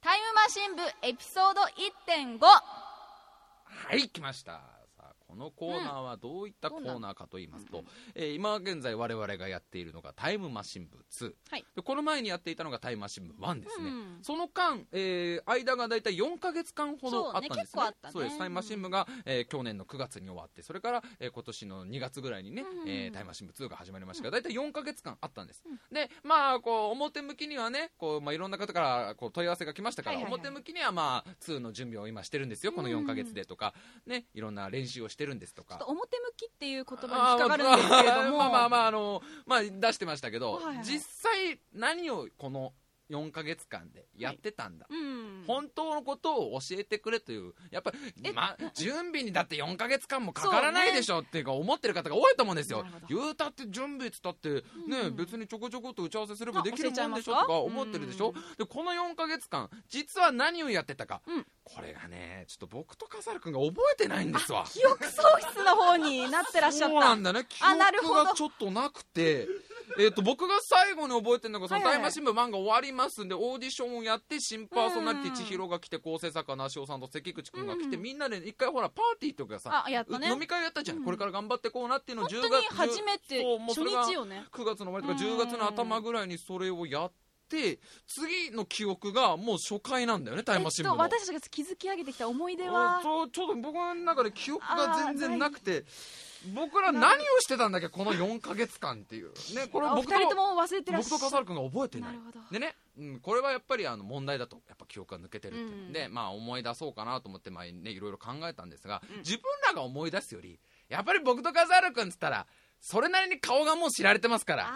[0.00, 4.77] タイムマシン部エピソード1.5はい来ました
[5.28, 11.64] このコーナーはどういったコーナーかと言いますと、えー今現在我々がやっているのがタイムマシン部2、はい。
[11.76, 17.82] でこの前にやっていたのがタイムマシン部1ですね、うんその間、えー間がだいたい4か月間ほどあったんですね。
[17.82, 18.10] そうねね。
[18.12, 18.38] そうです。
[18.38, 24.24] タイムマシン部が、えー去年の9月に終わってそれから、えー今年の2月ぐらいにね、うんえータイムマシン部2が始まりました。
[24.24, 25.62] がだいたい4か月間あったんです、
[25.92, 30.40] でまあこう表向きにはねこう、まあ、いろんな方からこう問い合わせが来ましたから、はいはいはい。
[30.40, 33.74] 表向きにはまあ2の準備を今してるんですよこの4か月でとか、
[34.06, 35.70] ねいろんな練習をしてるんですとか。
[35.70, 38.38] ちょっと表向きっていう言葉に引っかかるんですけれども。
[38.38, 40.84] まあまあまああのまあ出してましたけど、はいはいはい。
[40.84, 42.72] 実際何をこの
[43.10, 45.44] 4か月間でやってたんだ、うん。
[45.46, 52.84] 本当のことを教えてくれというやっぱりえ、ま、準備にだって4か月間もかからないでしょっていうか思ってる方が多いと思うんですよ。
[53.08, 54.62] 言うたって準備っつったってね、
[55.04, 55.16] うん。
[55.16, 64.64] 別にちょこちょこっと打ち合わせすればあできるもんでしょとか思ってるでしょ、でこの4か月間実は何をやってたか、うんこれがねちょっと僕と笠原君が覚えてないんですわ。
[64.68, 66.94] 記憶喪失の方になってらっしゃった。
[66.94, 67.46] そうなんだね。
[67.48, 68.20] 記あなるほど。
[68.22, 69.46] 憶がちょっとなくて。
[69.98, 72.12] えっと僕が最後に覚えてるのがそのはいはいはい。
[72.12, 78.02] タイムマシン部漫画終わりますんでオーディションをやって新パーソナリティうん千尋が来て構成作家の足尾さんと関口君が来てうん。
[78.02, 84.46] みんなで一回ほらパーティーとかさ飲み会やったじゃんうんこれから頑張ってこうなっていうのを10本当に月初めて初日よね。
[84.52, 87.27] 9月の終わりとかうん10月の頭ぐらいにそれをやって
[88.06, 91.04] 次の記憶がもう初回なんだよねタイムマシン部の。
[91.04, 93.02] えっと、私たちが築き上げてきた思い出あは？
[93.02, 95.84] そうちょっと僕の中で記憶が全然なくて
[96.54, 99.28] 僕ら何をしてたんだっけこの4か月間っていう。
[99.54, 102.18] ねこれ僕とも忘れてら僕と笠原君が覚えてない。
[102.52, 109.18] でね、うん、これはやっぱりあの問題だとやっぱ記憶が抜けてるっていううんでまあ思い出そうかなと思ってまあねいろいろ考えたんですが、うん。
[109.18, 112.46] 自分らが思い出すよりやっぱり僕と笠原君っつったら
[112.80, 114.70] それなりに顔がもう知られてますから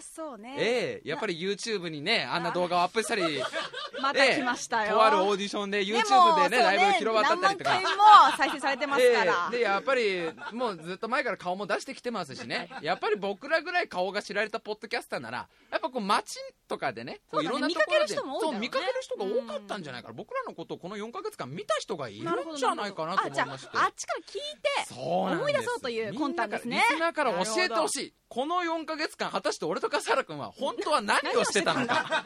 [0.00, 0.56] そうね。
[0.58, 3.22] ええやっぱり YouTube にねあんな動画をアップしたり
[4.00, 7.70] また来ましたよ、とあるオーディションで YouTube でねそうだいぶ広まったりとか。
[7.70, 12.68] 何万回も再生されてますから、 ええでやっぱりもうずっと前から顔も出してきてますしね。
[12.82, 18.16] やっぱり僕らぐらい顔が知られたポッドキャスターならやっぱこう街とかでねこういろんなところで。
[18.58, 20.14] 見かける人が多かったんじゃないかな。
[20.14, 23.70] 僕らのことをこの4か月間見た人がいるんじゃないかなと思いまして。
[23.74, 26.84] ああっちから聞いて思い出そうという魂胆ですね。
[26.90, 32.24] みんなから教えてほしいこの4か月間果たして俺と笠原君は本当は何をしてたのか。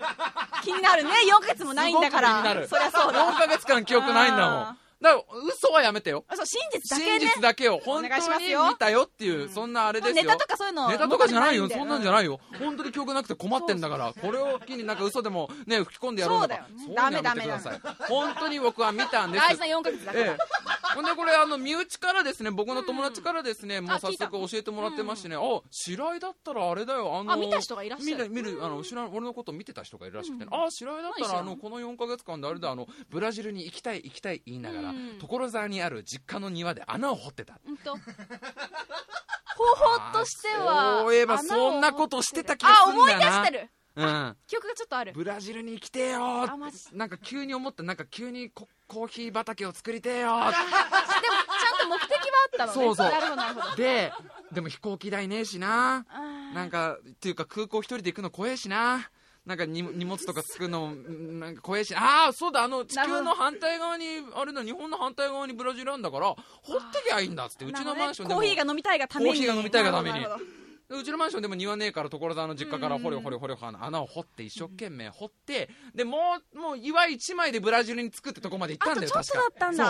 [0.65, 1.11] 気になるね。
[1.11, 2.43] 4ヶ月もないんだから。
[2.67, 3.31] そりゃそうだ。
[3.33, 6.25] 4か月間記憶ないんだもんだから嘘はやめてよ。
[6.29, 7.77] あそう真実だけ真ね実だけを。
[7.77, 8.69] お本当に願いしますよ。
[8.69, 9.49] 見たよっていう、うん。
[9.49, 10.23] そんなあれですよ。
[10.23, 11.69] ネタとかそういうのネタとかじゃないよ。
[11.69, 12.41] そんなんじゃいないよ。
[12.59, 14.13] 本当に記憶なくて困ってんだから。
[14.21, 16.49] これを機になんか嘘でもね吹き込んでやろうと。
[16.49, 17.17] かそうだよね。
[17.17, 17.81] いうのやめてください。
[18.09, 19.45] 本当に僕は見たんです。
[19.49, 20.37] 大事な4ヶ月だから、ええ、
[20.95, 27.17] ほんでこれあの身内からですね僕の友達からですね、もう早速教えてもらってましてね、あ白井だったらあれだよ。
[27.19, 28.29] あのあ見た人がいらっしゃる。
[28.29, 35.19] 見る見るあの知らん俺のこと見てた人がいるらしくてあ白井だったらあのこの4か月間であれだあのブラジルに行きたい行きたい言いながら、うん。
[35.19, 37.59] 所沢にある実家の庭で穴を掘ってた。
[37.67, 37.97] うんと。
[39.57, 43.71] 方法としてはそういえばそんなことしてた気がするんあ思い出してる。
[43.97, 44.37] うん。
[44.47, 45.13] 記憶がちょっとある。
[45.13, 46.21] ブラジルに来てえよ。
[46.21, 46.79] ーあマジ。
[46.93, 47.83] なんか急に思った。
[47.83, 50.63] なんか急にココーヒー畑を作りてえよでもちゃん
[51.79, 52.17] と目的は
[52.63, 52.75] あったのね。
[52.75, 53.11] そうそう。
[53.11, 53.77] なるほどなるほど。
[53.77, 54.13] で
[54.53, 56.07] でも飛行機代ねえしな。
[56.55, 59.11] なんかっていうか空港一人で行くの怖えしな
[59.47, 61.95] なんかに荷物とか作るのうんなんか怖えし。
[61.95, 66.27] ああそうだあの地球の反対側にあれだ日本の反対側にブラジルあんだから
[66.63, 69.31] 掘ってきゃいいんだっつってうちのマンションでもコーヒーが飲みたいがために。
[69.31, 70.21] コーヒーが飲みたいがために
[70.99, 76.19] うちのマンションでも庭ねえから所沢の実家からうん掘り掘り掘り掘り穴を掘って一生懸命掘ってでも
[76.53, 79.85] うもう岩一枚でブラジルに着くってとこまで行ったんだよあとちょっとだったんだ。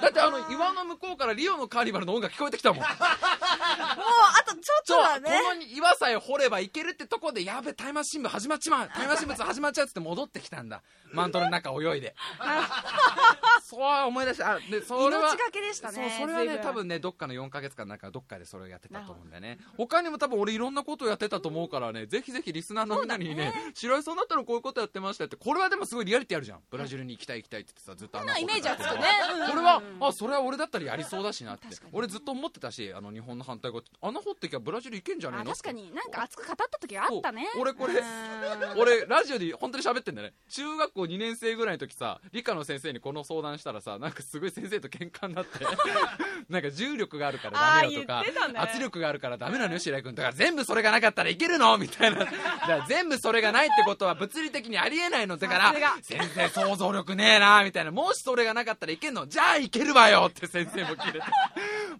[0.00, 2.78] だってあの岩の向こうからリオのカーニバルの音楽聞こえてきたもん。
[2.80, 5.40] もうあとちょっとだね。
[5.42, 8.88] この岩さえ掘ればいけるってとこでやべタイマー新聞始まっちまう。
[8.94, 10.82] タイマー新聞始まっちゃうっつって戻ってきたんだ。
[11.12, 12.14] マントルの中泳いで。
[13.62, 14.52] そう思い出した。
[14.52, 19.58] あでそれは命がけでしたねそうそれはね多分ねどっかの4か月間なんかどっかでそれをやってたと思うんだよね。
[19.76, 26.60] 他にも多分俺いろんなことをやってたと思うからねぜひぜひリスナーのみんなにね白井さんだったらこういうことやってましたってこれはでもすごいリアリティあるじゃん。
[26.70, 29.04] ブラジルに行きたい行きたいって言ってさずっとあのなイメージはつくね。
[29.50, 31.66] これはあそれは俺だったらやりそうだしなって。
[31.92, 33.80] 俺ずっと思ってたしあの日本の反対側。
[33.80, 35.50] って穴掘ってきゃブラジル行けんじゃねえの？
[35.50, 35.92] あ確かに。
[35.94, 37.46] なんか熱く語った時があったね。
[37.58, 38.78] 俺これうん。
[38.80, 40.32] 俺ラジオで本当に喋ってんだね。
[40.50, 45.64] 中学校2年生ぐらいの時さ理科の先生にこの相談したらさなんかすごい先生と喧嘩になって
[46.48, 48.06] なんか重力があるからダメだと
[48.54, 51.76] か圧力があるからダメなのよ白井君だから全部それがなかったらいけるの？
[51.78, 52.18] みたいな。
[52.20, 52.32] だか
[52.66, 57.90] ら全部それがないってことは物理的にありえないのだから先生想像力ねえなみたいな。
[57.90, 59.26] もしそれがなかったらいけんの？
[59.26, 60.26] じゃあいけるわよ！
[60.28, 61.26] って先生も切れて。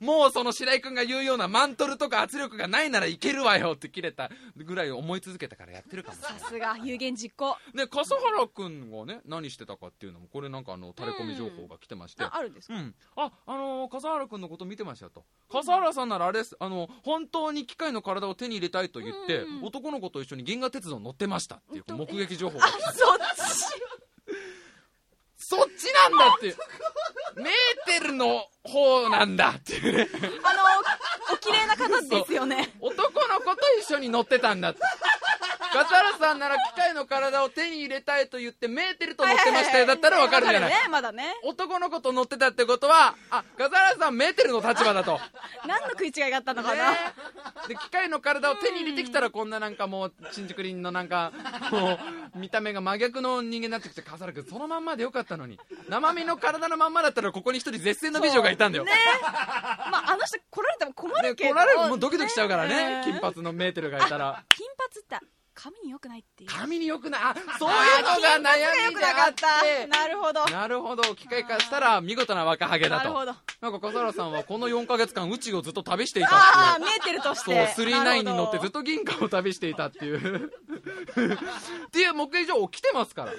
[0.01, 3.73] もうその白井君が言うようなマントルとか圧力がないならいけるわよ！
[3.73, 4.31] って切れた。
[4.57, 6.41] ぐらい思い続けたからやってるかもしれない。
[6.41, 7.57] さすが有言実行。
[7.75, 12.75] で笠原君がね何してたかっていうのもこれなんかあのタレコミ情報が来てまして、ああるんですか？
[12.75, 15.25] うん、あ、あのー笠原君のこと見てましたよと。
[15.51, 16.57] 笠原さんならあれです。
[16.59, 22.67] あの本当に機械の体を手に入れたいと言って、うん男の子と一緒に銀河鉄道乗ってましたっていううん目撃情報が。
[22.67, 23.19] 来てそっ
[25.39, 25.45] ち？
[25.49, 26.47] そっちなんだって。
[26.49, 26.57] いう
[27.37, 30.09] メーテルの方なんだっていうね。
[30.43, 30.61] あの
[31.33, 32.75] お綺麗な方ですよね。
[32.81, 34.81] 男の子と一緒に乗ってたんだって
[35.79, 39.87] 笠原さんなら機械の体を手に入れたいと言ってメーテルと乗ってましたよ。
[39.87, 40.73] だったらわかるじゃない。
[40.91, 41.35] まだね。
[41.45, 45.21] 男の子と乗ってたってことはあ笠原さんメーテルの立場だと。
[45.67, 46.99] 何の食い違いがあったのかな、ね。
[47.69, 51.33] で機械の体を手に入れてきたらこんななんかもう新宿林のなんか
[51.71, 51.99] も
[52.35, 55.59] う見た目が真逆の人間になってきて笠原君そのまんまでよかったのに。
[55.89, 58.85] 生身の体のまんまだったらここに一人絶世の美女がいたんだよ。
[58.85, 58.93] ね。
[59.23, 63.03] まああの人来られても困ねるけど、来られるもうドキドキしちゃうからね。
[63.07, 64.45] うん金髪のメーテルがいたら。
[64.49, 66.51] 金髪って髪に良くないっていう。
[66.51, 67.21] 髪によくない。
[67.21, 69.87] あそういうのが悩みであって。
[69.89, 70.45] なるほど。
[70.47, 71.03] なるほど。
[71.17, 73.09] 機械化したら見事な若ハゲだと。
[73.09, 73.35] なるほど。
[73.61, 76.43] なんか笠原さんはこの4ヶ月間宇宙をずっと旅していたっていう。
[76.43, 80.47] ああ見えてるとしそう、てスリーナインに乗ってずっとと銀河を旅していたっていう。
[80.47, 83.33] っていう目撃情報来てますから。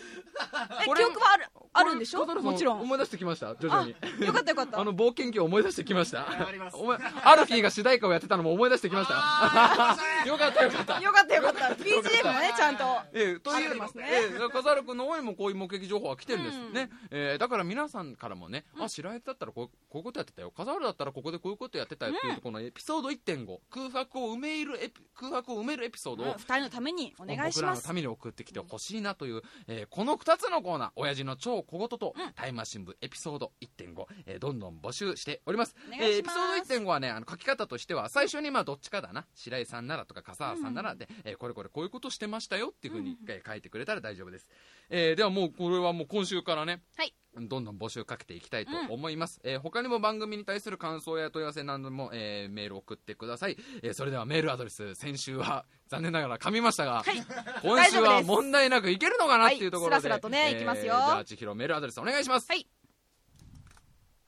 [0.86, 2.25] これ記憶はあるあるんでしょ？
[2.25, 2.82] もちろん。
[2.82, 3.95] 思い出してきました、徐々に。
[4.25, 4.79] よかったよかった。
[4.79, 6.25] あの冒険記を思い出してきました？
[6.47, 6.77] あります。
[6.77, 9.97] お前アルフィーが主題歌をやってたのも思い出してきました？
[10.25, 10.99] よかったよかった。
[11.01, 11.65] よかったよかった。
[11.75, 12.84] BGM もねちゃんと。
[13.13, 14.05] ええというますね。
[14.10, 16.73] ええ笠原君の方にもこういう目撃情報が来てるんですうん。
[16.73, 20.51] ね、ええだから皆さんからもね、あ白井だったらこうこういうことやってたよ。
[20.51, 30.89] 笠原だったらここでこういうことやってたよっていうとこのエピソード1.5空白を埋めるエピ空白を埋めるエピソードを二人のためにお願いし僕らますのために送ってきてほしいなという、えーこの2つのコーナー。
[30.95, 32.34] 親父の超小言と、うん。
[32.34, 35.60] タイムマシン部エピソード1.5、えーどんどん募集しております。
[35.60, 35.76] ます。
[35.93, 39.26] えーエピソード1.5はねあの書き方としては最初にまあどっちかだな。
[39.36, 44.50] 白井さんならとか笠原さんならで、えーこれこれこういうことしてましたよっていうふうに、えー書いてくれたら大丈夫です、
[44.89, 47.13] えーではもうこれはもう今週からねはい。
[47.36, 57.15] どんどん募集かけていきたいと思います、えー他にも番組に対する感想や問い合わせなども、えーメールを送ってください、えーそれではメールアドレス先週は残念ながら噛みましたが、はい。
[57.63, 60.04] 今週は問題なくいけるのかなっていうところで、はい。
[60.04, 60.86] スラスラとねえーいきますよ。
[60.86, 62.47] じゃあ千尋メールアドレスお願いします。
[62.47, 62.67] はい。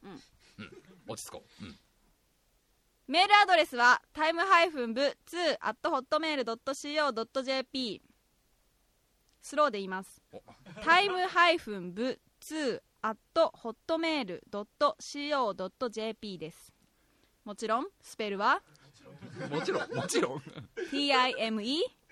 [0.03, 0.19] うん、
[1.07, 1.77] 落ち着こう、うん。
[3.07, 8.01] メールアドレスはタイムハイフン部2 at hotmail.co.jp
[9.41, 10.19] スローで言います。
[10.31, 10.41] お。
[10.83, 13.17] タイムハイフン部2 at
[13.87, 16.73] hotmail.co.jp です。
[17.43, 18.61] もちろんスペルは
[19.49, 19.93] もちろん。
[19.93, 20.41] もちろん。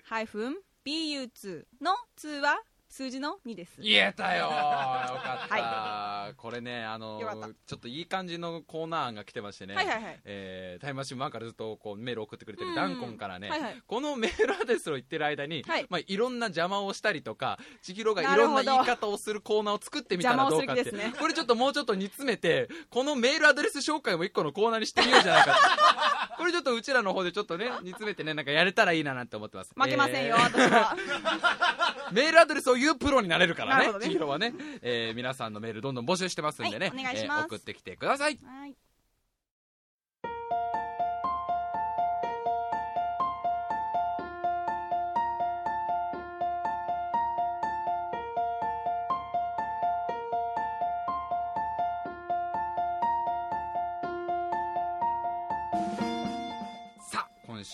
[0.08, 3.80] Time-bu2 の2は数字の2です。
[3.80, 4.44] 言えたよ。
[4.44, 7.20] よかった、これねあの
[7.66, 10.20] ちょっといい感じのコーナー案が来てましてね、はいはいはい。
[10.24, 12.74] えータイムマシン1からずっとこうメール送ってくれてるうん。
[12.74, 13.82] ダンコンからね、はいはい。
[13.86, 15.82] このメールアドレスを言ってる間に、はい。
[15.82, 21.18] いまあ、いろんな邪魔をしたりとか千尋がいろんな言い方をするコーナーを作ってみたらどうかって、邪魔をする気ですね。
[21.18, 29.72] これちょっともうちょっと煮詰めてこのメールアドレス紹介も一個のコーナーにしてみようじゃないか これちょっとうちらの方でちょっとね煮詰めてねなんかやれたらいいななんて思ってます。
[29.76, 30.42] 負けませんよ、えー。
[30.42, 30.96] 私は。
[32.12, 33.98] メールアドレスを言うプロになれるからねね。
[34.00, 37.40] 千尋はね、えー皆さんのメールどんどん募集してますんでね、はいお願いします。
[37.40, 38.38] えー送ってきてください。
[38.44, 38.74] はい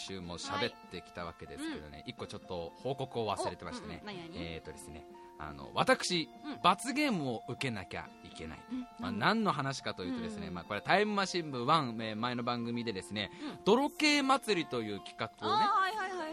[0.08, 4.02] 週も喋ってきたわけですけどね、一個ちょっと報告を忘れてましてね、
[4.34, 5.04] えーとですね
[5.38, 6.58] あの私、うん。
[6.62, 8.80] 罰ゲームを受けなきゃいけない、うん。
[8.98, 10.54] まあ、何何の話かというとですね、うん。
[10.54, 13.64] まあ、これタイムマシン部1、えー前の番組でですね、うん。
[13.64, 15.66] 泥系祭りという企画をね、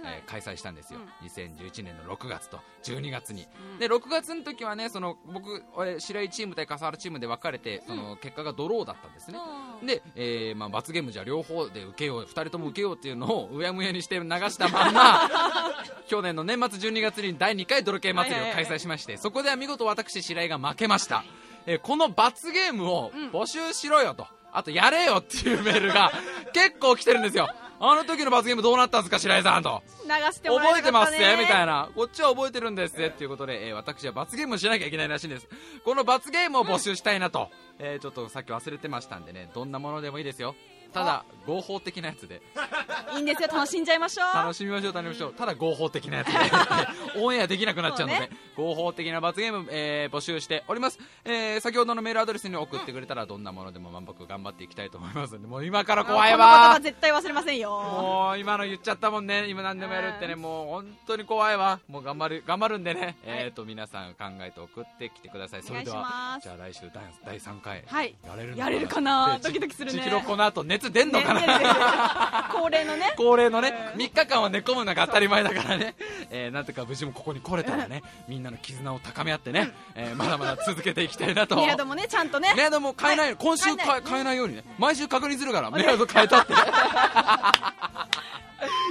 [0.04, 3.80] えー開催したんですよ、う2011年の6月と12月に、うん。
[3.80, 9.40] で6月の時はねその僕俺白井チーム対笠原チームで分かれてその結果がドローだったんですね、
[9.82, 9.88] うん。
[9.88, 15.30] で、えーまあ、罰ゲームじゃ両方で受けよう2人とも受けようっていうのをうやむやにして流したまんま
[16.08, 21.24] 去年の年末12月に第2回泥系祭りを開催しましてそこでは見事私白井が負けました、
[21.66, 26.12] えーこの罰ゲームをうん募集しろよとあとやれよっていうメールが
[26.54, 27.48] 結構来てるんですよ
[27.86, 29.84] あの時の罰ゲームどうなったんですか白井さんと。
[30.06, 31.90] 流してもら覚えてますねねみたいな。
[31.94, 35.50] こっちは覚えてるんですっていうことで、えー私は罰ゲームをしなきゃいけないらしいんです。
[35.84, 40.56] この罰ゲームを募集したいなと、えーちょっとさっき忘れてましたんでねどんなものでもいいですよ
[40.94, 42.42] ただ合法的なやつで。
[43.16, 44.36] いいんですよ楽しんじゃいましょう。
[44.36, 45.34] 楽しみましょう楽しみましょう。
[45.34, 46.34] ただ合法的なやつで。
[47.22, 48.30] オンエアできなくなっちゃうのでね。
[48.56, 56.80] 合法的な罰ゲーム、えー募集しております、えー先ほどのメールアドレスに送ってくれたらどんなものでも満腹頑張っていきたいと思いますもう今から怖いわ。
[56.82, 57.72] 絶対忘れませんよ。
[57.72, 59.48] もう今の言っちゃったもんね。
[59.48, 60.34] 今何でもやるってね。
[60.34, 60.42] うん。
[60.42, 61.80] もう本当に怖いわ。
[61.88, 65.64] もう頑張る頑張るんでね、えっ、と皆さん考えて送ってきてください。
[65.64, 68.16] それではじゃあ来週第第3回はい。
[68.26, 69.38] やれるのやれるかな？
[69.38, 70.00] でドキドキするね。
[70.00, 73.14] ちちひろこの後熱出んのかな、恒例のね。
[73.18, 74.02] 恒例のね、うん。
[74.02, 75.96] 3日間は寝込むのが当たり前だからね、
[76.30, 81.56] えーなんとか無事もここに来れたらね、みんなの絆を高め合ってね、えーまだまだ続けていきたいなと。
[81.56, 82.54] メアドもねちゃんとね。
[82.56, 83.36] メアドも変えない、はい。
[83.38, 84.02] 今週変えない。
[84.06, 86.54] 変えないようにね、毎週確認するから、メアド変えたって。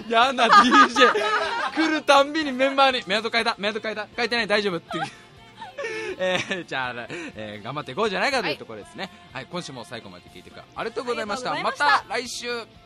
[0.09, 1.13] やな DJ
[1.75, 4.07] 来るたんびにメンバーにメアド変えたメアド変えた。
[4.15, 5.05] 変えてない大丈夫っていう
[6.23, 7.07] えーじゃあ、
[7.37, 11.53] えー頑張っていこうじゃないかというところですね、はい今週も最後まで聞いてくれありがとうございました。
[11.53, 12.09] ありがとうございました。
[12.09, 12.82] また来週